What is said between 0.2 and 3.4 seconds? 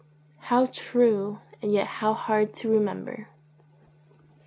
How true, and yet how hard to remember!